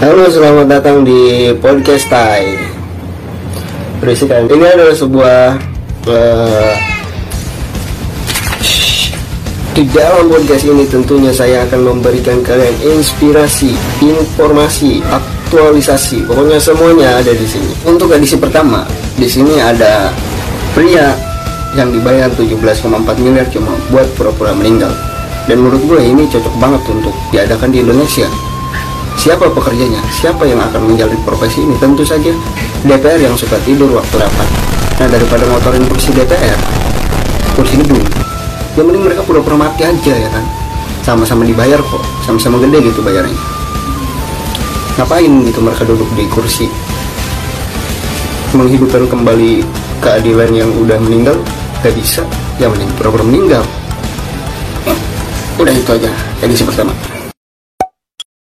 [0.00, 2.56] Halo, selamat datang di podcast Tai.
[4.00, 4.48] Berisikan.
[4.48, 5.60] Ini adalah sebuah
[6.08, 6.72] uh,
[9.76, 17.36] di dalam podcast ini tentunya saya akan memberikan kalian inspirasi, informasi, aktualisasi, pokoknya semuanya ada
[17.36, 17.68] di sini.
[17.84, 18.88] Untuk edisi pertama,
[19.20, 20.08] di sini ada
[20.72, 21.12] pria
[21.76, 22.56] yang dibayar 17,4
[23.20, 24.96] miliar cuma buat pura-pura meninggal.
[25.44, 28.49] Dan menurut gue ini cocok banget untuk diadakan di Indonesia
[29.20, 30.00] Siapa pekerjanya?
[30.08, 31.76] Siapa yang akan menjalani profesi ini?
[31.76, 32.32] Tentu saja
[32.88, 34.48] DPR yang suka tidur waktu rapat.
[34.96, 36.56] Nah daripada ngotorin kursi DPR,
[37.52, 38.00] kursi gedung,
[38.80, 40.40] yang mending mereka pura-pura mati aja ya kan.
[41.04, 43.36] Sama-sama dibayar kok, sama-sama gede gitu bayarnya.
[44.96, 46.72] Ngapain gitu mereka duduk di kursi?
[48.56, 49.60] Menghidupkan kembali
[50.00, 51.36] keadilan yang udah meninggal?
[51.84, 52.24] Gak bisa,
[52.56, 53.60] yang mending pura-pura meninggal.
[55.60, 56.08] Udah itu aja,
[56.40, 56.96] edisi pertama.